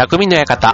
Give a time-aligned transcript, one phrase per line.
[0.00, 0.72] 匠の館。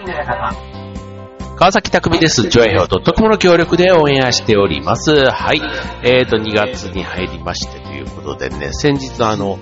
[1.57, 2.49] 川崎匠です。
[2.49, 5.11] ジョエヒョウと特の協力でオンエアしております。
[5.17, 5.61] はい。
[6.05, 9.59] えーと、2月に入りましてということでね、先日あの、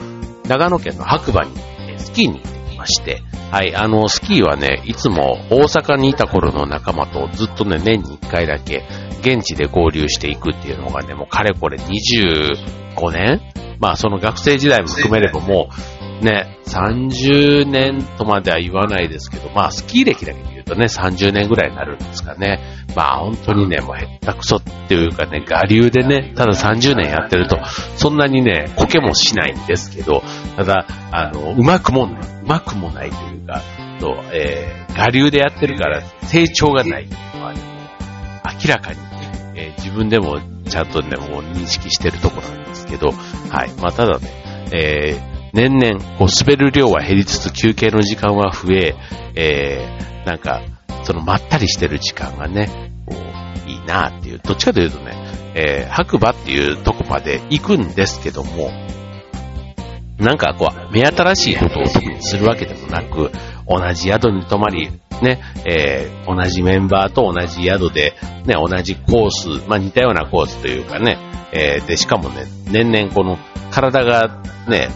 [0.46, 1.52] 長野県の白馬に
[1.96, 8.84] スキーに行ってきまして、はい、あの、スキーはね、いつも大阪にいた頃の仲間とずっとね、年に1回だけ
[9.20, 13.40] 現地で合流していくっていうのがね、もうかれこれ25年
[13.78, 15.74] まあその学生時代も含めればもう
[16.22, 22.60] ね、30年とまでは言わないですけど、まあスキー歴だけで言うとね、30年ぐらいになるんですかね。
[22.94, 27.58] まあ本当にね、もうへったくそっていうかね、我流でね、ただ30年やってると、
[27.96, 30.22] そんなにね、こけもしないんですけど、
[30.56, 33.62] ただ、あの、うまくもない、うまくもないというか、
[33.98, 37.60] と、えー、我流でやってるから成長がないっていうのはね、
[38.62, 38.98] 明らかに、
[39.56, 43.70] えー自分でもちゃんとね、もう認識してるところなんですけど、はい。
[43.80, 44.28] まあ、ただね、
[44.72, 48.96] えー年々、こう、滑る量は減りつつ休憩の時間は増え、
[49.36, 50.62] えーなんか、
[51.04, 52.68] そのまったりしてる時間がね、
[53.06, 53.14] こ
[53.66, 55.12] う、いいなっていう、どっちかというとね、
[55.54, 58.72] えー白馬っていうとこまで行くんですけども、
[60.18, 61.86] なんかこう、目新しいことを
[62.20, 63.30] するわけでもなく、
[63.68, 64.90] 同じ宿に泊まり、
[65.22, 71.16] ね、えー同じメンバーと同じ宿で、ね、同じコース、まあ似たようなコースというかね、
[71.52, 73.38] えーで、しかもね、年々この
[73.70, 74.88] 体がね、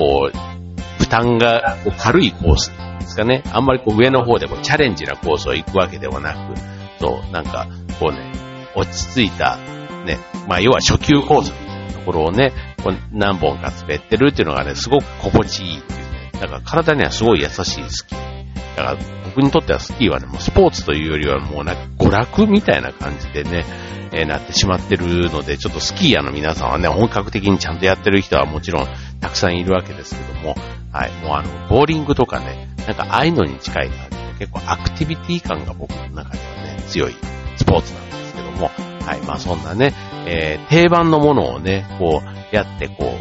[0.00, 3.42] こう、負担がこう軽いコースですかね。
[3.52, 6.58] あんまりこう上の方でこうチャレンジなコースを行くわけではなく、
[6.98, 7.66] そう、なんか、
[7.98, 8.32] こうね、
[8.74, 9.58] 落ち着いた、
[10.06, 16.30] ね、まあ要は初級コースみたいなところをね、こう何本か滑ってるっていうのがね、すごく心地いいっていうね。
[16.40, 18.76] だから体にはすごい優しいスキー。
[18.76, 23.66] だから僕にとってはスキーはね、もうスポーツというよりはもうなんか娯楽みたいな感じでね、
[24.12, 28.88] えーなってしまってるので、ちょっとスキーヤーの皆さんはね、本格的にちゃんとやってる人はもちろん
[29.30, 30.56] たくさんいるわけですけども、
[30.92, 37.14] はい、もうあの、ボーリングとかね、なんかああいうのに近い感じで、結構アクティビティ感が僕の中ではね、強い
[37.56, 38.70] スポーツなんですけども、
[39.06, 39.94] はい、まあそんなね、
[40.26, 43.14] えー定番のものをね、こう、やってこ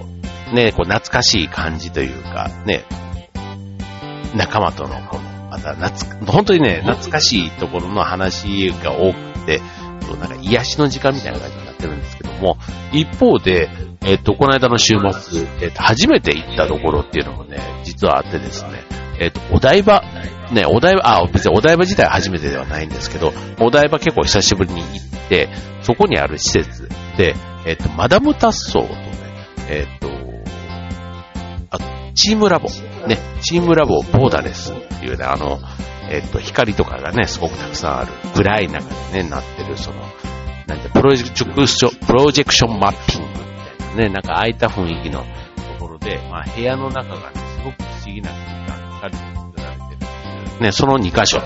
[0.52, 2.86] う、ね、こう懐かしい感じというか、ね、
[4.36, 9.62] 仲間とのこの、また懐、本当にね、懐かしいところの話が多くて、
[10.20, 12.58] なんか癒しの時間みたいな感じになってるんですけども、
[12.92, 13.70] 一方で、
[14.02, 18.84] えっ、と、この間の週末、えっ、と、初めて行ったところっていうのもね、実はあってですね、
[19.20, 20.04] えっ、と、お台場、
[20.52, 25.50] ね、お台場、あ、別にお台場自体初めてではないんですけど、お台場結構久しぶりに行って、
[25.82, 29.02] そこにある施設で、えっ、と、マダムタッソーとね、
[29.68, 30.10] えっ、と、
[31.72, 31.78] あ
[32.16, 32.70] チームラボ、
[33.08, 35.60] ね、チームラボボーダレスっていうね、あの、
[36.10, 40.02] えっ、と、光とかがね、すごくたくさんある、暗い中でね、なってる、その、
[40.68, 43.39] なんて、プロジェクション、プロジェクションマッピング。
[44.00, 45.26] ね、なんか空いた雰囲気の
[45.78, 50.64] ところで、まあ部屋の中がね、すごく不思議な空間、光で作られてるっていう。
[50.64, 51.42] ね、その2箇所。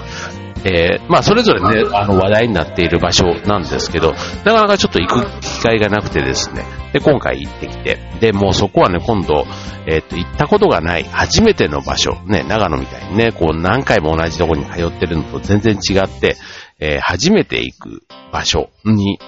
[0.66, 4.18] えーまあそれぞれね、あの話題になっている場所なんですけど、な
[4.54, 6.64] かなかちょっと行く機会がなくてですね、
[6.94, 9.46] で、今回行ってきて、で、もうそこはね、今度、
[9.88, 16.38] えっ、と、行ったことがない初めての場所、ね、長野みたいにね、こう何回も同じところに通ってるのと全然違って、
[16.80, 19.20] えー初めて行く場所に、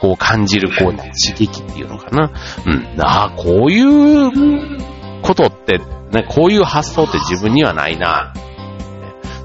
[0.00, 2.32] こう感じる、こう、刺激っていうのかな。
[2.66, 3.00] うん。
[3.00, 5.78] ああ、こういうことって、
[6.12, 8.32] ね、こういう発想って自分にはないな。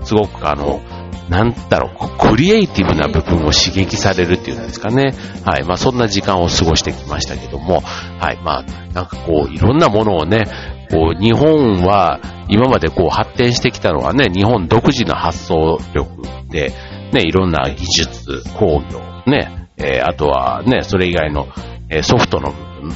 [0.04, 0.82] すごくあの、
[1.30, 5.14] なんだろう、クリエイティブな部分を刺激されるっていうんですかね。
[5.46, 5.64] はい。
[5.64, 7.82] まあそんな時間を過ごしてきましたけども、
[8.20, 8.40] はい。
[8.44, 10.46] まあ、なんかこう、いろんなものをね、
[10.92, 16.10] こう、日本は、今までこう発展してきたのはね、日本独自の発想力
[16.50, 16.74] で、
[17.14, 21.48] ね、いろんな技術、工業、ね、えーあとはね、それ以外の、
[21.90, 22.90] えーソフトの部分、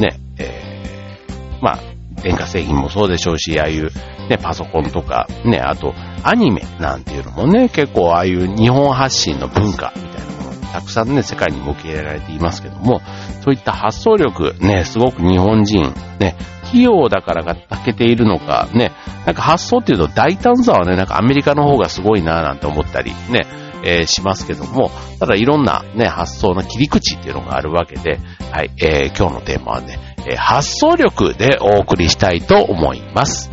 [0.00, 1.78] ね、えーまあ、
[2.22, 3.90] 電化製品もそうでしょうし、ああいう、
[4.28, 13.00] ね、パソコンとか、ね、あと、アニメなんていうのもね、結構ああいう日本発信の文化みたいなもの、たくさんね、世界にも受け入れられていますけども、
[13.42, 15.82] そういった発想力、ね、すごく日本人、
[16.18, 16.36] ね、
[16.70, 18.92] 器用だからがたけているのか、ね、
[19.26, 23.46] なんか発想っていうと大胆さはね、なんかアメリカの方がすごいなぁなんて思ったり、ね、
[23.84, 28.18] えーしますけども、ただいろんなね、発想の切り口っていうのがあるわけで、
[28.50, 33.50] はい、えー今日のテーマはね、えー発想力でお送りしたいと思います。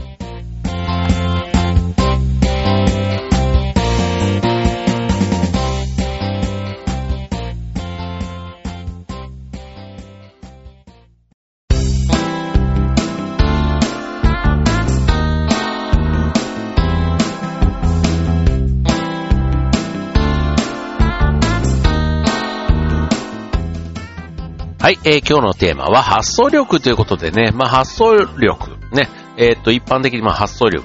[24.81, 30.83] はい、えー今日のテーマは発想力ということでね、まあ発想力、ね、えっ、と、一般的にま発想力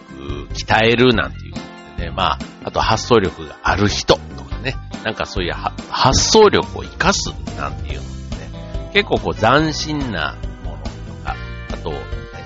[0.52, 1.60] 鍛えるなんていうこ
[1.94, 10.90] とでね、まあ、あと発想力がある人とかね、なんかそういう発想力を活かすなんていうのね、結構こう斬新なものと
[11.24, 11.34] か、
[11.72, 11.94] あと、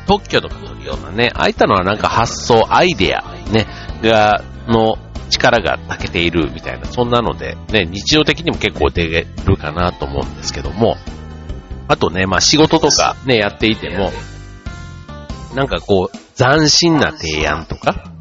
[0.07, 3.67] 特許とか取るようなね、ああいったのはなんか発想、アイデア、ね、
[4.05, 4.99] が、の
[5.31, 10.97] 力が長けているみたいな、そんなので、ね、日常的にも結構出るかなと思うんですけども、
[11.91, 14.13] あとね、まあ仕事とかね、やっていても、
[15.57, 18.13] なんかこう、斬新な提案とか、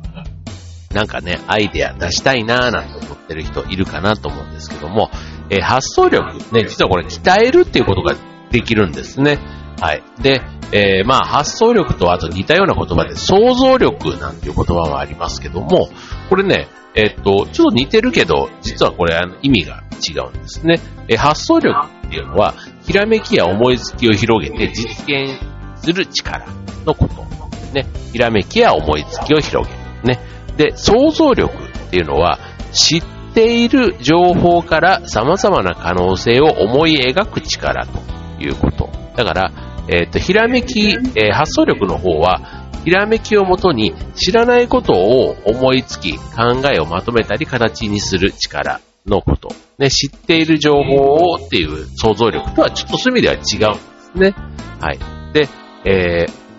[0.92, 5.12] なんかね、アイデア出したいなーなんて思ってる人いるかなと思うんですけども、
[5.52, 8.16] えー、発想力、ね、実はこれ鍛えるっていうことが
[8.50, 9.38] できるんですね。
[9.80, 10.04] はい。
[10.22, 10.42] で、
[10.72, 15.90] えー、まあ発想力とあと似たような言葉で想像力なんていう言葉はありますけども、
[16.30, 20.80] これね、えっと、ちょっと似てるけど、実はこれあの意味が違うんですね。
[21.08, 22.56] え発想力っていうのは、
[22.86, 25.40] ひらめきや思いつきを広げて実現
[25.82, 26.46] する力
[26.86, 27.30] のこと。
[27.74, 27.86] ね。
[28.12, 29.82] ひらめきや思いつきを広げる。
[30.04, 30.20] ね。
[30.58, 32.40] で、想像力っていうのは、
[32.72, 33.04] 知っ
[33.34, 38.00] ている情報から様々な可能性を思い描く力と
[38.40, 38.90] いうこと。
[39.16, 39.52] だから、
[39.92, 49.50] えっ、ー、と、ひらめき、えー、発想力の方は、ひらめきをもとに知らないことを思いつき、考えをまとめたり形にする力のこと。
[49.80, 54.36] ね、知っている情報をっていう想像力とはちょっとそういう意味では違うんですね。
[54.80, 55.00] はい。
[55.34, 55.50] で、
[55.86, 56.50] えー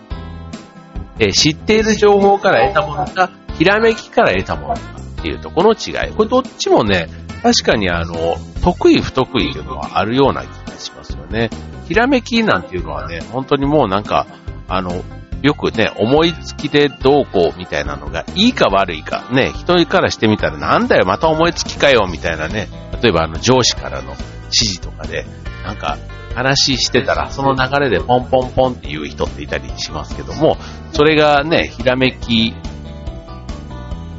[1.20, 4.80] えー、知っている情報から得たものか、ひらめきから得たものか
[5.20, 6.12] っていうとこの違い。
[6.14, 7.08] これどっちもね、
[7.42, 11.50] 確かにあの、得意不得意というのはあるような気がしますよね。
[11.90, 14.28] ひらめきなんていうのはね、本当にもうなんか、
[14.68, 15.02] あの、
[15.42, 22.68] よくね、思いつきでどうこうみたいなのが、いいか悪いか、ね、人からしてみたらなんだよ、また思いつきかよ、みたいなね、
[23.02, 24.12] 例えばあの上司からの
[24.44, 25.26] 指示とかで、
[25.64, 25.98] なんか
[26.36, 30.58] 話してたら、その流れでポンポンポンって言う人っていたりしますけども、
[30.92, 32.54] それがね、ひらめき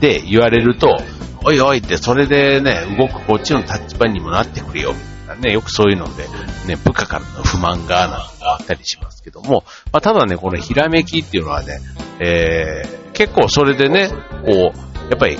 [0.01, 0.97] で言われると、
[1.45, 4.93] おいおいって、それでね、動くこっちの立場にもなってくれよ、
[5.35, 6.27] ね、よくそういうので、
[6.67, 11.79] ね、部下からの不満が、なんかあったりしますけども、まあ、ただね、このひらめきっていうのはね、
[12.19, 14.15] えー、結構それでね、こ
[14.47, 15.37] う、やっぱり、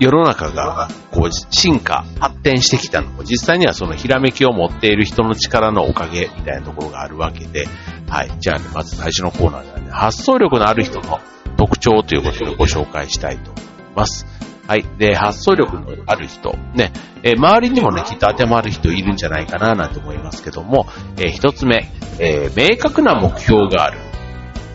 [0.00, 7.66] 世の中が、こう、進化、発展してきたのも、実際にはそのひらめきを持っている人の力のおかげみたいなところがあるわけで、
[8.08, 8.32] はい。
[8.40, 11.20] じゃあね、まず最初のコーナーではね、発想力のある人の
[11.56, 13.64] 特徴ということでご紹介したいと思い
[13.94, 14.26] ます。
[14.66, 14.84] はい。
[14.98, 20.86] で、発想力のある人、ね、えー、周りにもね、きっと当てはまる人いるんじゃないかな、なんて思いますけども、
[21.18, 23.98] えー、一つ目、えー、明確な目標がある。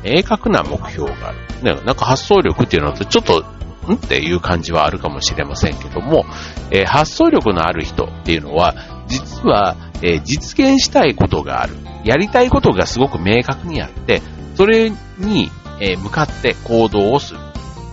[0.04, 1.38] 明確な目標がある。
[1.64, 3.44] ね、なんか発想力っていうのはちょっと、
[3.92, 3.96] ん？
[3.96, 6.26] っていう感じはあるかもしれませんけども、
[6.70, 8.76] えー、発想力のある人っていうのは、
[9.08, 11.76] 実は、えー、実現したいことがある。
[12.04, 14.22] やりたいことがすごく明確にあって、
[14.56, 15.50] それに、
[15.82, 17.40] えー、向かって行動をする。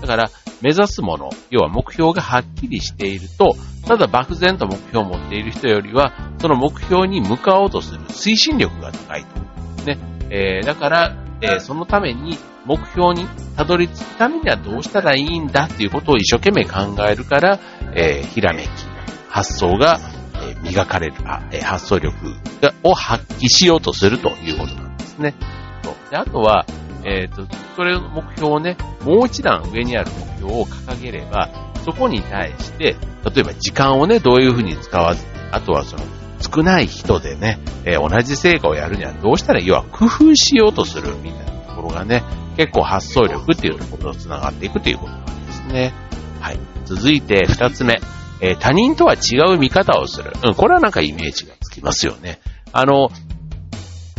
[0.03, 0.31] だから、
[0.63, 3.57] 目指すもの、要は目標がはっきりしていると、
[3.87, 9.85] ただ漠然と目標を持っている人よりは、その目標に向かおうとする推進力が高いと。
[9.85, 9.99] ね。
[10.31, 13.27] えー、だから、えー、そのために目標に
[13.57, 17.61] たどり着くためにはどうしたらいいんだっていうことを一生懸命考えるから、
[17.95, 18.69] えー、ひらめき、
[19.29, 20.01] 発想が、
[20.35, 21.15] えー、磨かれる、
[21.53, 22.17] え、発想力
[22.83, 25.35] を発揮しようとするということなんですね。
[26.11, 26.67] であとは、
[27.07, 27.47] えっ、ー、と、
[27.77, 31.49] それの目標をね、もう一段上にある目標を掲げれば、
[31.85, 36.03] そこに対して、例えば時間をね、どういうふうに使わず、あとはその、
[36.41, 42.25] 少ない人でね、えー、同じ成果をやるにはどうしたら、要は工夫しようとするみたいなところがね、
[42.57, 45.95] 結構発想力っていうところと繋がっていくということなんですね。
[46.41, 46.59] はい。
[46.87, 48.01] 続いて二つ目、
[48.41, 50.33] えー、他人とは違う見方をする。
[50.45, 52.41] うん、これはなんかイメージがつきますよね。
[52.73, 53.11] あの、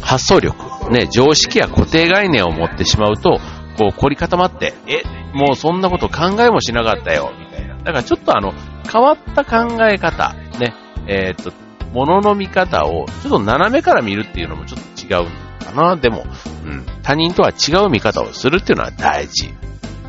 [0.02, 3.40] 発想力、ね、常識や固定概念を持ってしまうと、
[3.78, 7.76] こう凝り固まって、え、もうそんなこと考えもしなかったよ、みたいな。
[7.78, 8.54] だからちょっとあの、
[8.92, 10.74] 変わった考え方、ね、
[11.08, 11.52] えー、っと、
[11.94, 15.96] 物の見方をちょっと斜めから見るっていうのもちょっと違うかな。
[15.96, 16.26] でも、
[16.66, 19.54] うん、他人とは違う見方をするっていうのは大事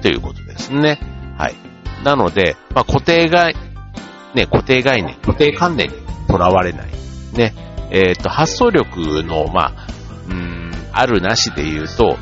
[0.03, 1.01] ということですね。
[1.37, 1.55] はい。
[2.05, 3.55] なので、まあ、固定概、
[4.35, 5.95] ね、固定概念、固定観念に
[6.29, 6.89] とらわれない。
[7.33, 7.55] ね、
[7.91, 9.87] えっ、と、発想力の、まあ、
[10.29, 12.17] うん、あるなしで言うと、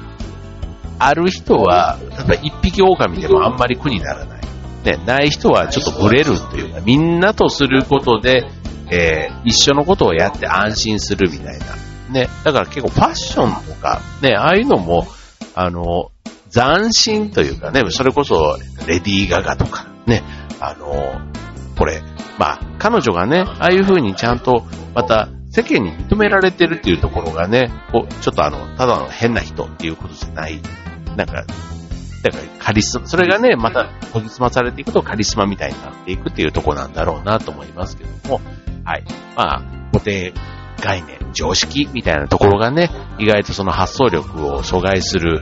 [0.99, 4.41] ある人は、例えば一匹狼でもあんまり苦にならない。
[4.85, 8.47] ね、ない人はちょっとブレるというか、みんなとすることで、
[8.91, 11.67] えー、一緒のことをやって安心するみたいな。
[12.11, 15.07] ね、だから結構ファッションとか、ね、ああいうのも、
[15.57, 16.13] あの、
[16.53, 20.23] 斬新というかね、それこそレディー・ガガとか、ね、
[20.61, 21.21] あの、
[21.77, 22.03] これ、
[22.39, 30.61] まあ、彼女がね、ああいう風にちゃんと、また、世間に認められてるっていうところがね、こう、ちょっとあの、ただの変な人っていうことじゃない。
[31.17, 31.47] なんか、
[32.23, 38.43] だからカリスマ、それがね、また研ぎ澄まされていくとカリスマみたいになっていくっていうとこなんだろうなと思いますけども、
[38.85, 39.05] はい。
[39.35, 40.35] まあ、固定
[40.83, 45.41] 概念、常識みたいなところがね、意外とその発想力を阻害する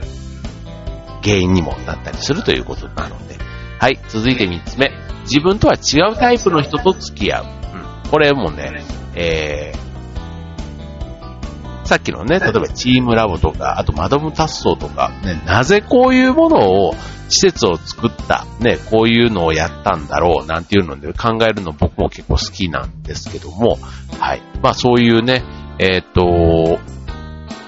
[1.23, 3.35] 原因にもなったりするということなので。
[3.79, 4.93] はい、続いて3つ目。
[5.23, 7.45] 自分とは違うタイプの人と付き合う。
[8.05, 8.09] うん。
[8.09, 8.81] これもね、
[9.15, 9.84] えー、
[11.85, 16.95] さっきのね、例えばチームラボとか、あとマドムタッとか、ね、なぜこういうものを、
[17.27, 23.77] 施設を作った、ね、こういうのをやったんだろう、なんていうので考えるの僕も結構好きなんですけども、
[24.19, 24.41] はい。
[24.61, 25.43] まあそういうね、
[25.79, 26.79] えっ、ー、と、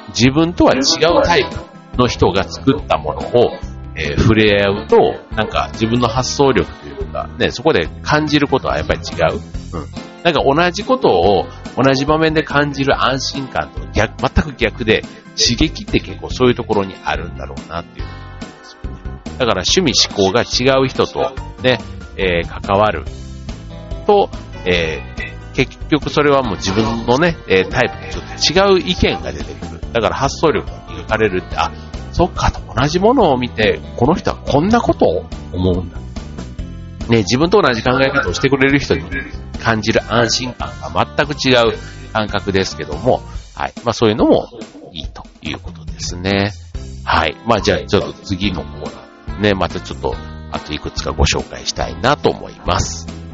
[0.10, 3.52] 自分とは違うタイプの人が作ったものを、
[3.96, 4.98] えー、触れ合うと、
[5.36, 9.34] なんか自分の発想力というか、ね、そこで感じることはやっぱり違う。
[9.34, 10.07] うん。
[10.24, 11.46] なんか同じことを
[11.76, 15.04] 同じ場面で感じる安心感と逆、全く逆で、
[15.40, 18.06] 刺激って結構そういうところにあるんだろうなっていう。
[19.38, 21.32] だから趣味思考が違う人と
[21.62, 21.80] ね、
[22.18, 23.06] えー、関わる
[24.08, 24.30] と、
[24.66, 29.82] えー、結局それはもう自分のね、えタイプとちょっと違う意見が出てくる。
[29.94, 31.72] だから発想力が磨かれるって、あ、
[32.12, 36.00] そっかと同じものを見て、この人はこんなことを思うんだ。
[37.10, 39.04] ね、自分と同じ考え方をしてくれる人に
[39.62, 41.78] 感じる安心感が全く違う
[42.14, 43.22] 感覚ですけども、
[43.56, 43.74] はい。
[43.84, 44.48] まあそういうのも
[44.92, 46.52] いいということですね。
[47.04, 47.36] はい。
[47.46, 48.96] まあじゃあちょっと次のコー
[49.28, 50.16] ナーね、またちょっと
[50.52, 53.27] あといくつかご紹介したいなと思います。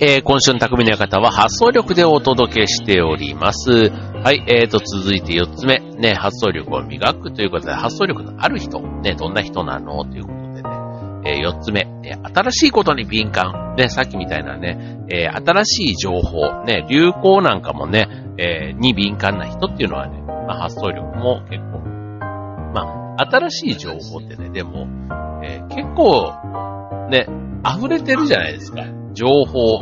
[0.00, 3.90] えー、今週の匠の館は発想力でお届けしております。
[3.90, 5.78] はい、えーと、続いて4つ目。
[5.78, 8.80] ね、発想力を磨くということで、発想力のある人。
[8.80, 10.04] ね、どんな人なの？
[10.04, 10.62] ということでね。
[11.24, 13.74] えー、4つ目、え、新しいことに敏感。
[13.76, 16.64] ね、さっきみたいなね、えー、新しい情報。
[16.64, 21.78] ね、流行なんかもね、えー、に敏感な人っていうのはね、まあ、発想力も結構、
[22.74, 24.86] まあ、新しい情報ってね、でも、
[25.44, 26.32] えー、結構、
[27.10, 27.26] ね、
[27.74, 28.84] 溢れてるじゃないですか。
[29.12, 29.80] 情報、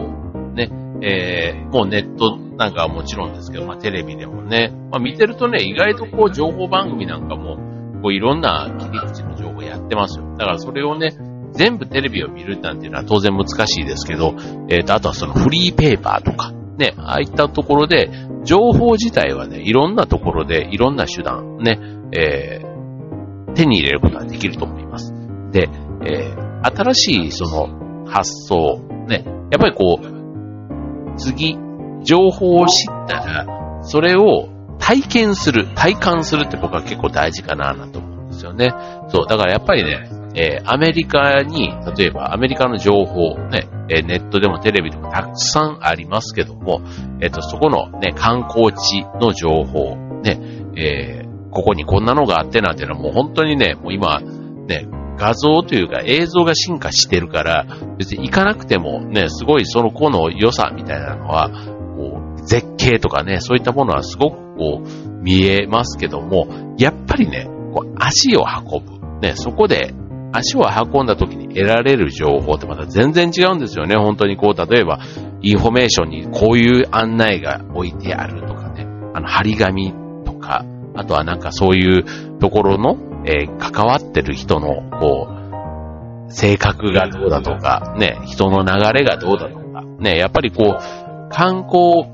[0.54, 0.70] ね、
[1.02, 7.56] えー、もうネットなんかはもちろんですけど、まあテレビでもね、まあ見てるとね、意外とこう情報番組なんかも、
[8.02, 10.36] こういろんな切り口の情報やってますよ。
[10.36, 11.16] だからそれをね、
[11.52, 14.34] 全部テレビを見るなんていうのは当然難しいですけど、
[14.68, 18.10] えっ、ー、と、あとはそのフリーペーパーとか、ね、ああいったところで、
[18.44, 21.78] 情報自体はね、いろんなところで、いろんな手段、ね、
[22.12, 25.14] えー、手に入れることができると思います。
[25.52, 25.68] で、
[26.06, 31.56] えー、新しいその発想、ね、やっぱりこう、次、
[32.02, 38.74] 情報を知ったら、それを体験する、体感するって僕は結構大事かななと思うんですよね。
[39.08, 46.80] そう、だからやっぱりね、えー、アメリカに、例えばアメリカの情報、ね、えー、ネットでもテレビでもたくさんありますけども、
[47.20, 50.40] えっ、と、そこのね、観光地の情報、ね、
[50.76, 57.66] え、ここにこんなのがあってなんていうのはもう本当にね、もう今、ね、画像というか映像が進化してるから、
[57.98, 61.50] 別に行かなくてもね、すごいその子の良さみたいなのは、
[61.96, 66.46] こう、絶景とかね、そういったものはすごくこう、見えますけども、
[66.78, 68.94] やっぱりね、こう足を運ぶ。
[69.20, 69.94] ね、そこで
[70.32, 73.96] 足を運んだ時に得られる情報ってまた全然違うんですよね。
[73.96, 75.00] 本当にこう、例えば、
[75.42, 79.92] インフォメーションにこういう案内が置いてあるとかね、あの、張り紙
[80.24, 80.64] とか、
[80.96, 85.28] あとはなんかそういうところのえー、関わってる人の、こ
[86.28, 92.04] う、性格がどうだとか、ね、人の流れがどうだとか、ね、やっぱりこう、観光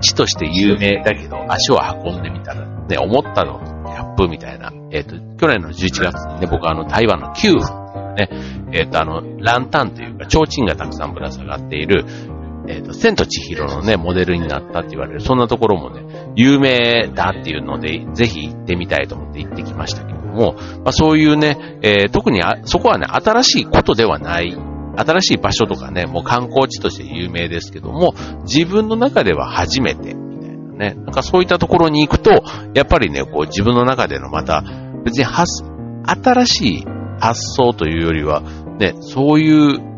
[0.00, 4.72] 地として有名だけど、足を運んでみたら、ね、思ったのギャップみたいな。
[4.90, 7.80] えっ、ー、と、去年の11月にね、僕はあの、台湾の九份
[8.14, 8.28] ね、
[8.72, 12.04] えっ、ー、と、あの、ランタンというか、提灯がたくさんぶら下がっている、
[12.70, 16.04] えっ、ー、と、千と千尋のね、モデルになったって言われる、そんなところもね、
[16.36, 24.56] 有名だっていうので、ぜひ行ってみたいと思って行ってきましたけども、まあ、そういうね、えー、特にあ、そこはね、新しいことではない、
[24.96, 30.94] 新しい場所とかね、もう観光地として有名ですけども、自分の中では初めて、みたいなね。
[30.94, 32.30] なんかそういったところに行くと、
[32.74, 34.62] やっぱりね、こう自分の中でのまた、
[35.04, 35.64] 別に発、
[36.04, 36.84] 新しい
[37.18, 38.42] 発想というよりは、
[38.78, 39.89] ね、そういう、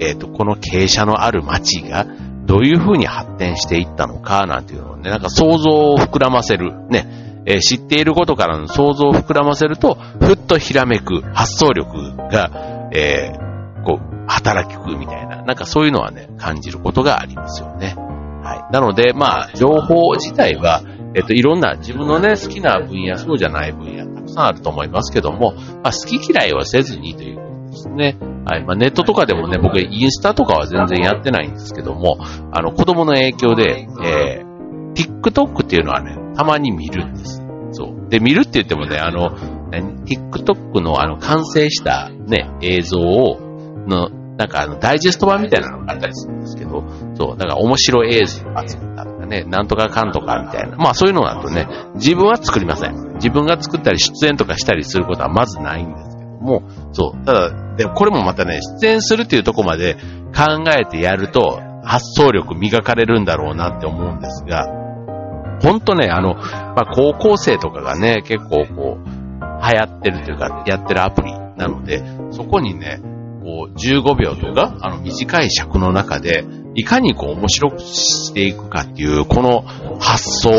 [0.00, 2.06] えっ、ー、と、この傾斜のある街が、
[2.46, 17.94] どういう風に発展していったのか、なんていうのをね、なんか想像を膨らませる、ね、えー、知っていることからの想像を膨らませると、ふっとひらめく発想力が、えー、こう、働くみたいな、なんかそういうのはね、感じることがありますよね。
[18.42, 18.72] はい。
[18.72, 20.82] なので、まあ、情報自体は、
[21.14, 27.47] えっと、いろんな自分のね、好きな分野、そうじゃない分野、たくさんあると思いますけども、まあ、好き嫌いはせずにという
[27.84, 28.16] ですね。
[28.44, 28.64] はい。
[28.64, 32.18] まあ、ネットとかでもね、僕、インスタとかは全然やってないんですけども、
[32.52, 37.42] あの、子供の影響で、えー、TikTok っていうのはね、たまに見るんです。
[37.72, 38.08] そう。
[38.08, 39.30] で、見るって言ってもね、あの、
[39.70, 43.38] TikTok のあの、完成したね、映像を、
[43.86, 44.08] の、
[44.38, 50.76] なんかあの、ダイジェスト版みたいなのがあったりするんですけど、そう、だから面白い映像を集めたとかね、なんとかかんとかみたいな。
[50.76, 51.66] まあそういうのだとね、
[51.96, 53.14] 自分は作りません。
[53.14, 56.07] 自分が作ったり出演とかしたりすることはまずないんです
[56.40, 59.94] も、そう、ただ、でもこれもまたね、出演するっていうとこまで
[60.34, 64.66] 考えてやると、発想力磨かれるんだろうなって思うんですが、
[65.62, 73.00] ほんとね、あの、まあ、高校生とかがね、結構こう、流行ってるというか、やってるアプリなので、そこにね、
[73.42, 79.62] こう、15秒とか、あの、短い尺の中で、いかにこう、面白くしていくかっていう、この
[79.98, 80.50] 発想、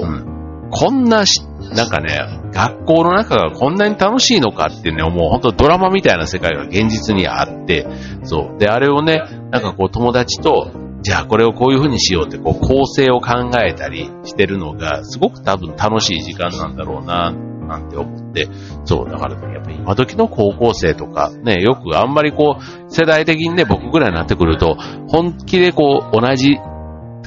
[0.00, 0.29] うん、
[0.70, 1.42] こんなし、
[1.74, 2.18] なんかね、
[2.52, 7.86] 学校の中がこんなに楽しいのかってね、もう本当ドラマみたいな世界が現実にあって、
[8.24, 8.58] そう。
[8.58, 10.70] で、あれをね、なんかこう友達と、
[11.02, 17.32] じゃあこれをこういう風にしようってこう構成を考えたりしてるのが、すごく多分楽しい時間なんだろうな、
[17.70, 18.48] なんて思って、
[18.84, 24.76] そう、だからねやっぱり今時の高校生とか、ね、よくあんまりこう、世代的にね、僕ぐらいになってくると、
[25.08, 26.58] 本気でこう、同じ、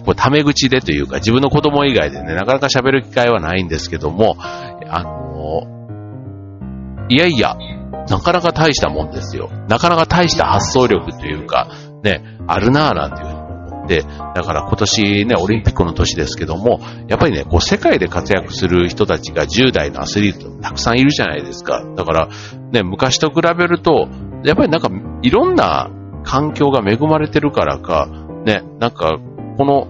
[0.05, 5.73] こう、タメ口でというか、自分の子供以外でね、なかなか喋る機会はないんですけども、あの
[7.09, 7.55] いやいや、
[8.09, 9.49] なかなか大したもんですよ。
[9.69, 11.69] なかなか大した発想力というか、
[12.03, 14.03] ね、あるなぁなんていうふうに思って、
[14.35, 21.83] だから今年ね、オリンピックの年ですけども、やっぱりね、こう世界で活躍する人たちが10代のアスリートたくさんいるじゃないですか。
[21.95, 22.29] だから、
[22.71, 24.07] ね、昔と比べると、
[24.43, 24.89] やっぱりなんか
[25.21, 25.89] いろんな
[26.23, 28.07] 環境が恵まれてるからか、
[28.45, 29.17] ね、なんか
[29.57, 29.87] この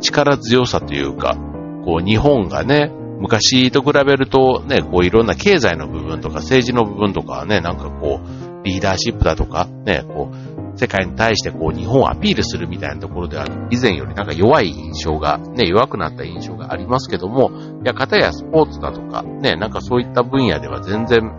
[0.00, 1.36] 力強さというか、
[1.84, 17.50] こう日本がね、昔と比べるとね、こういろんな経済の部分とか政治の部分とかはね、なんかこう、リーダーシップだとか、ね、こう、世界に対してこう日本をアピールするみたいなところでは以前よりなんか弱い印象が、ね、弱くなった印象がありますけども、
[17.82, 21.32] いや、方やスポーツだとか、ね、なんかそういった分野では全然、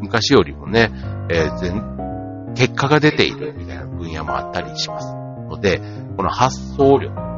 [0.00, 0.90] 昔よりもね、
[1.30, 5.14] えー、全、結果が出ているみたいな分野もあったりします
[5.48, 5.80] ので、
[6.16, 7.31] この発想力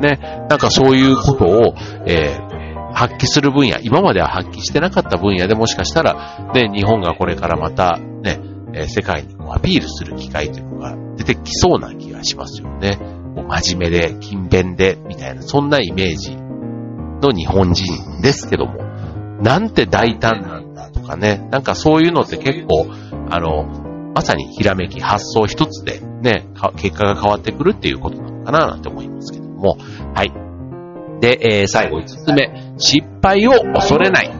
[0.00, 1.74] ね、なんかそういうことを、
[2.06, 8.40] えー、発揮する分野、今までは発揮してなかった分野でもしかしたら、ね、日本がこれからまたね、
[8.74, 12.98] え世界にアピールする機会というのが出てきそうな気がしますよね。
[13.48, 18.74] 真面目で、勤勉で、みたいな、そんなイメージの日本人ですけども、
[19.40, 22.86] なんて大胆なんだとかね、なんかそういうのって結構、
[23.30, 23.64] あの、
[24.14, 29.51] まさにひらめき、発想一つでね、結果が変わってくるっていうことなのかななんて思いますけど。
[29.62, 29.76] も、
[30.14, 30.32] はい。
[31.20, 34.30] で、えー、最後5つ目、失敗を恐れない。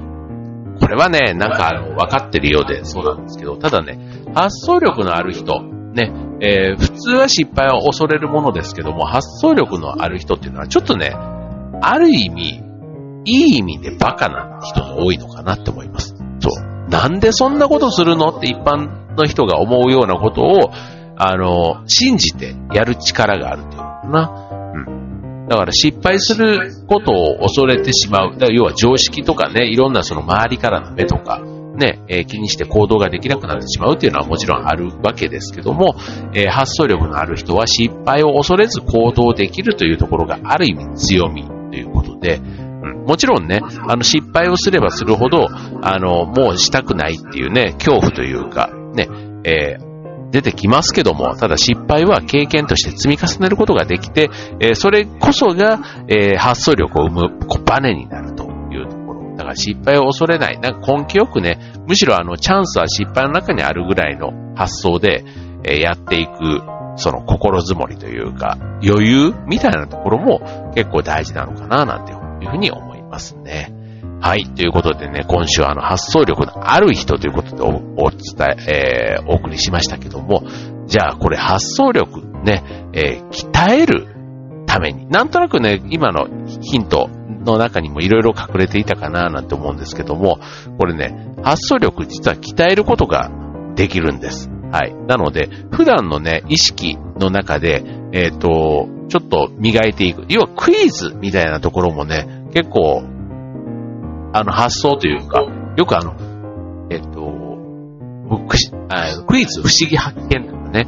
[0.80, 3.98] これはね、なんかあの、分かってるようでそうなんですけど、ただね、
[4.34, 5.62] 発想力のある人、
[5.94, 12.62] ね、えー、普通は失敗を恐れるものですけども、発想力のある人っていうのはちょっとね、ある意味、
[13.24, 16.16] いい意味でバカな人が多いのかなって思います。
[16.40, 16.90] そう。
[16.90, 20.72] なんでそんなことするのって一般の人が思うようなことを、
[21.16, 24.61] あの、信じてやる力があるっていうのかな。
[25.52, 28.32] だから失敗することを恐れてしまう。
[28.32, 31.42] だから要は常識とかね、いろんなその周りからの目とか、
[31.76, 35.94] ね、えー、気にして行動ができなくなってしまうっていうのはもちろんあるわけですけども、
[36.34, 42.38] えー、発想力のある人は失敗を恐れず行動できるというところがある意味強みということで、
[43.06, 45.48] もちろんね、あの失敗をすればするほど、
[45.82, 49.08] あの、もうしたくないっていうね、恐怖というか、ね、
[49.44, 49.91] えー
[50.32, 59.36] 出てきますけども、ただ失敗は経験として積み重ねることができて、え、それこそが、え、発想力を生むバネになるというところ。
[59.36, 60.58] だから失敗を恐れない。
[60.58, 65.22] なんか根気よくね、むしろあのチャンスは失敗の中にあるぐらいの発想で、
[65.64, 66.62] え、やっていく、
[66.96, 73.81] その心づもりというか、余裕みたいなところも結構大事なのかななんていうふうに思いますね。
[74.20, 74.44] はい。
[74.44, 77.68] ということでね、今週はあの発想力のある人ということでお
[78.04, 80.44] お伝え、えー、お送りしましたけども、
[80.86, 82.62] じゃあこれ発想力ね、
[82.92, 84.06] えー、鍛える
[84.66, 86.26] ために、なんとなくね、今の
[86.60, 87.08] ヒント
[87.44, 90.38] の中にもいろいろ隠れていたかななんて思うんですけども、
[90.78, 93.30] これね、発想力実は鍛えることが
[93.74, 94.50] できるんです。
[94.70, 94.94] はい。
[95.06, 100.24] なので、普段のね、意識の中で、えっ、ー、と、ちょっと磨いていく。
[100.28, 103.02] 要はクイズみたいなところもね、結構
[104.32, 105.42] あの発想というか、
[105.76, 106.14] よくあの、
[106.90, 107.32] えっと、
[109.26, 110.86] クイズ不思議発見とかね、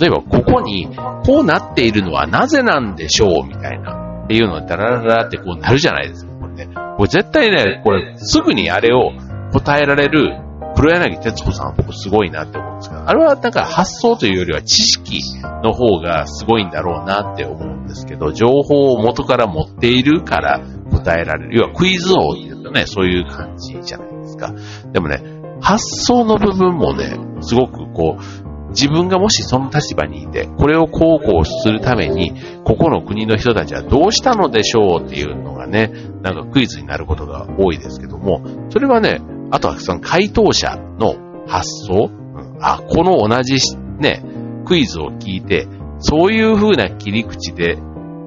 [0.00, 0.88] 例えばここに
[1.24, 6.32] こうなっているのはなぜなんでしょうみたいなっていうのをダラララってこうなるじゃないですか。
[6.40, 6.74] これね。
[6.74, 9.12] これ絶対ね、これすぐにあれを
[9.52, 10.40] 答えられる
[10.74, 15.20] 黒柳徹子さんは僕すごいなって思うんですけど、あれはなんか発想というよりは知識
[15.62, 20.60] の方がすごいんだろうなって思うんですけど、情報を元から持っているから
[21.06, 21.56] 答えられる。
[21.56, 24.52] 要はクイズ王っていうとね、そういう感じじゃないですか。
[24.92, 25.22] でもね、
[25.60, 32.32] 発想の部分もね、すごくこう、自分がもしその立場にいて、これをこうこうするために、
[32.64, 35.92] ここの国の人たちはどうしたのでしょうっていうのがね、
[36.22, 41.14] なんかクイズになることが多いですけども、それはね、あとはその回答者の
[41.46, 43.56] 発想、うん、あ、この同じ
[43.98, 44.22] ね、
[44.66, 45.68] クイズを聞いて、
[46.00, 47.78] そういう風な切り口で、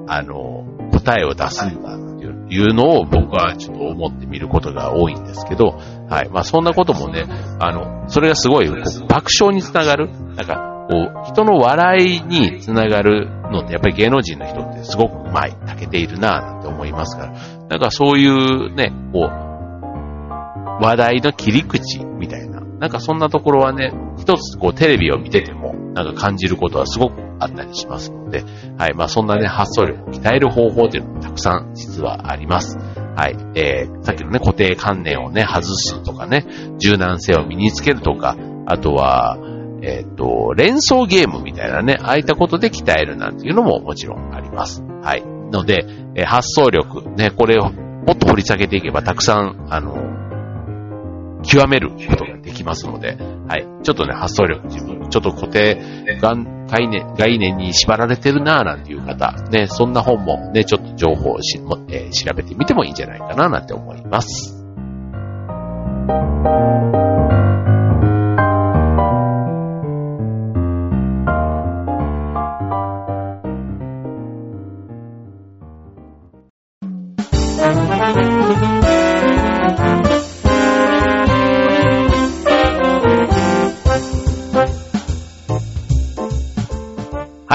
[0.08, 0.59] あの、
[1.00, 1.66] 答えを出す。
[1.66, 6.28] んだっていうのを僕はちょっと思ってみることが多いんですけど、はい。
[6.30, 7.26] まあそんなこともね、
[7.60, 17.32] あの、それがすごい爆笑につながる、なんか、こう、人の笑いにつながるのって、やっぱり芸能人の人ってすごくうまい、長けているなぁなんて思いますから、
[17.68, 22.49] なんかそういうね、こう、話題の切り口みたいな、
[22.80, 28.42] なんかそんなところはね、一つこうテレビを見てても、なんか感じることはすごくあったりしますので、
[28.78, 28.94] はい。
[28.94, 32.78] まあそんなね、発想力を鍛える方法っていうのもたくさん実はあります。
[32.78, 33.36] はい。
[33.54, 36.46] えー、さっきのね、固定観念をね、外すとかね、
[36.78, 39.36] 柔軟性を身につけるとか、あとは、
[39.82, 44.82] えっ、ー、と、連想ゲームみたいなね、ああいったことで鍛えるなんていうのももちろんあります。
[45.02, 45.22] はい。
[45.22, 50.09] ので、えー、発想力、ね、これをもっと掘り下げていけばたくさん、あの、
[51.50, 53.16] 極めることができますので、
[53.48, 53.66] はい。
[53.82, 55.82] ちょっとね、発想力自分、ちょっと固定
[56.20, 61.58] 概念、概念に縛られてるなぁなんていう方、ね、そんな本もね、ちょっと情報をし、
[61.88, 64.64] えー、調べてみてもいいんじゃないかななんて思います。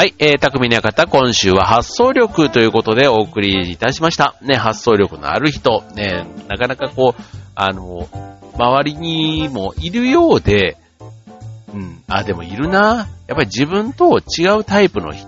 [0.06, 4.36] はい、えー、匠の方、今週は発想力ということでお送りいたしました。
[4.44, 7.24] ね、発想力のある人、ね、なかなかこう、
[7.56, 8.08] あの、
[8.54, 10.78] 周りにもいるようで、
[11.74, 13.08] うん、あ、でもいるな。
[13.26, 15.28] やっぱり自分と違うタイプの人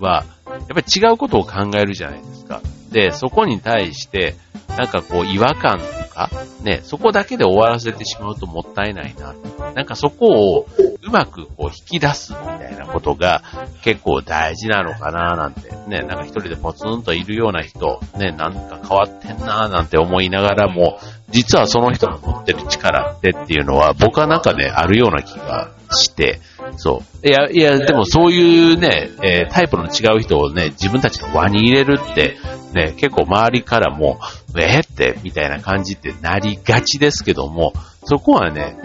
[0.00, 2.62] は、やっぱり違うことを考えるじゃないですか。
[2.90, 4.34] で、そこに対して、
[4.76, 6.30] なんかこう違和感とか、
[6.64, 9.36] ね、そこだけで終わらせてしまうともったいないな。
[9.72, 10.66] なんかそこを
[11.14, 13.42] まくこう引き出すみたいなことが
[13.82, 20.98] 結構大事なのかななんて、ね、なんか一人でポツンといるような人、ね、なんか変わってんななんて思いながらも、
[21.30, 26.40] 実はその人の持ってる力ってっていうのは僕はなんかね、あるような気がして、
[26.76, 27.28] そう。
[27.28, 32.36] いや、いや、でもそういうね、えー、タイプの違う人をね、自分たちの輪に入れるって、
[32.72, 34.18] ね、結構周りからも、
[34.58, 37.72] えー、って、みたいな感じってなりがちですけども、
[38.04, 38.76] そこはね、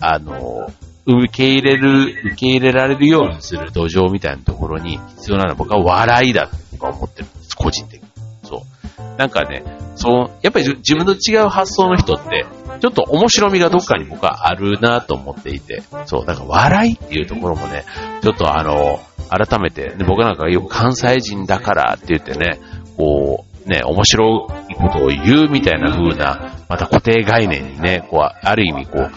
[0.00, 0.70] あの、
[1.06, 8.08] 受け入れる、受け入れられるようにする土壌みたいなところに必要なのは僕は笑いだと思ってるんです、個人的に。
[8.42, 8.64] そ
[8.98, 9.16] う。
[9.16, 9.62] なんかね、
[9.94, 12.46] そう、やっぱり自分と違う発想の人って、
[12.80, 17.84] ちょっと面白みがどっかに僕はあるなと思っていて、そう、だから笑いっていうところもね、
[18.22, 22.58] ちょっとあの、改めて、ね、僕なんかよく関西人だからって言ってね、
[22.96, 29.10] こう、ね、面白いことを言うみたいな風な、また固定概念にね、こう、ある意味こう、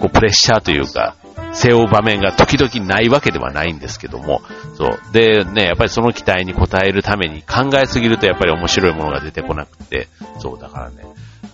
[0.00, 1.14] こうプレッシャーというか、
[1.52, 4.40] 背負う場面が時々ないわけではないんですけども、
[4.74, 5.12] そう。
[5.12, 10.08] で、ね、やっぱりその期待に応えるために考えすぎるとやっぱり面白いものが出てこなくて、
[10.38, 11.04] そう、だからね、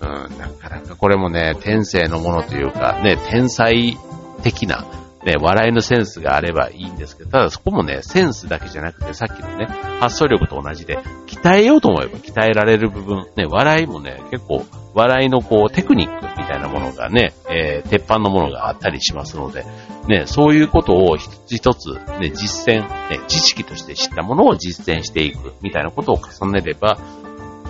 [0.00, 3.98] うん、なかなかこれもね、天性のものというか、ね、天才
[4.42, 4.87] 的な、
[5.27, 9.67] ね、笑いのセンスがあればいいんですけど、ただそこもね、センスだけじゃなくて、さっきのね、
[9.99, 19.67] 発想力と同じで、鍛えようと思えば鍛えられる部分、ね、笑いもね、結構、笑いのこう、テクニックみたいなものがね、えー、鉄板のものがあったりしますので、
[20.07, 26.99] ね、そういうことを一つ一つ、ね、実践、ね、知識として知ったものを実践していく、みたいなことを重ねれば、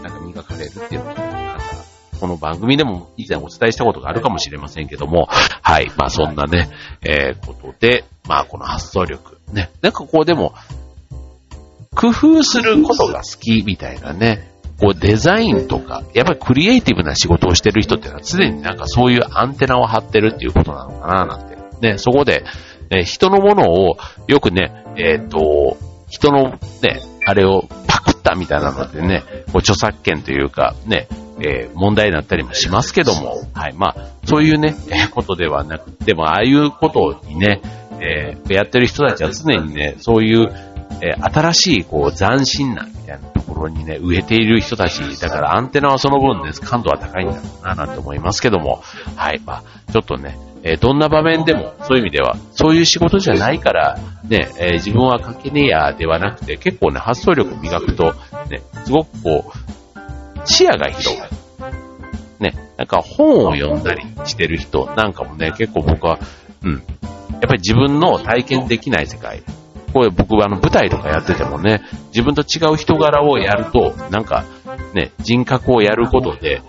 [0.02, 1.25] なんか磨かれるっていうのが、
[2.16, 6.68] この番組でも以前お伝えしたことがあるかもしれませんけども、はい、まあそんなね、
[7.02, 10.54] えー、ことで、まあこの発想力、ね、なんかこうでも、
[11.94, 14.50] 工夫することが好きみたいなね、
[14.80, 21.56] こうデザインとか、やっぱりクリエイティブな仕事をしてる人っていうのは常になんかそういうアンテナを張ってるっていうことなのかななんて。
[21.80, 22.44] ね、そこで、
[22.90, 23.96] ね、人のものを
[24.28, 25.76] よくね、えっ、ー、と、
[26.08, 31.06] 人のね、あれをパクったみたいなのでね、こう著作権というか、ね、
[31.38, 37.62] えー、問題になったりもしますけども、はい、まあ、そういうね、えー、ことではなくても、ああいうことにね、
[38.00, 40.52] えー、やってる人たちは常にね、そういう、
[41.02, 48.82] えー、新しい、こう、斬新な、みたいなところにね、植えている人たち、だからアンテナはその分ね、感度は高いんだろうな、なんて思いますけども、
[49.14, 53.98] はい、まあ、ちょっとね、え、どんな場面でも、そういう意味では、そういう仕事じゃないから、
[54.28, 58.14] ね、え、自分は関係ねえや、ではなくて、結構ね、発想力を磨くと、
[58.50, 61.30] ね、すごくこう、視野が広がる。
[62.40, 66.18] ね、なんか本を読んだりしてる人なんかもね、結構僕は、
[66.62, 66.82] うん、やっ
[67.42, 69.42] ぱり自分の体験できない世界、
[69.92, 74.44] これ僕はあの舞台とかやっててもね、自分と違う人柄をやると、なんか
[74.94, 76.60] ね、人格をやることで、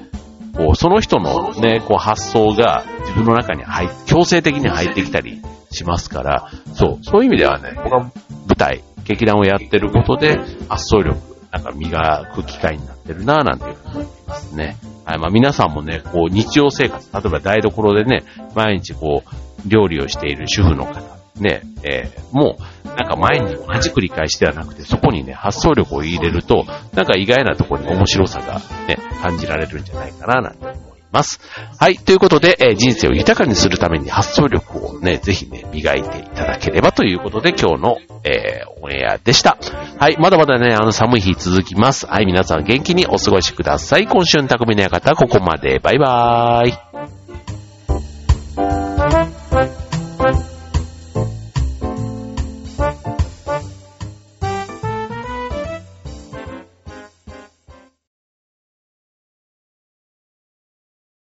[0.57, 5.41] こう、その人のね、こう発想が自分の中に入強制的に入ってきたり
[5.71, 8.11] しますから、そう、そういう意味ではね、僕は舞
[8.57, 11.17] 台、劇団をやってることで発想力、
[11.51, 14.77] なんか磨く機会になってるなぁなんていうふうに思いますね。
[15.05, 18.23] はい、まあ皆さんもね、こう日常生活、例えば台所でね、
[18.55, 31.39] 毎日こう、料理をしている主婦の方、ね、えー、もう、なんか前に同じ繰り返しではなくて、そこにね、発想力を入れると、なんか意外なところに面白さがね、感じられるんじゃないかな、なんて思います。
[31.79, 39.57] はい、ということで、えー、人生を豊かにするために発想力をね、ぜひね、磨いていただければということで、今日の、えー、オンエアでした。
[39.99, 42.07] はい、まだまだね、あの寒い日続きます。
[42.07, 44.07] はい、皆さん元気にお過ごしください。
[44.07, 45.79] 今週の匠の館、ここまで。
[45.79, 46.86] バイバーイ。